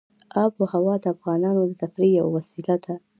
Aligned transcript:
آب 0.43 0.53
وهوا 0.61 0.95
د 1.03 1.05
افغانانو 1.15 1.61
د 1.65 1.71
تفریح 1.81 2.11
یوه 2.19 2.31
وسیله 2.37 2.75
ده. 2.85 2.95